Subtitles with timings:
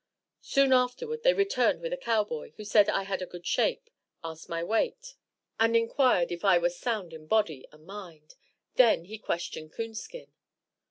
[0.41, 3.91] Soon afterward they returned with a cowboy, who said I had a good shape,
[4.23, 5.13] asked my weight,
[5.59, 8.33] and inquired if I was sound in body and mind;
[8.77, 10.33] then he questioned Coonskin.